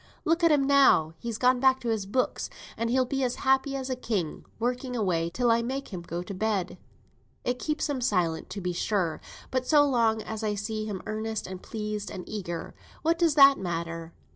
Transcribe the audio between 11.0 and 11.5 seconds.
earnest,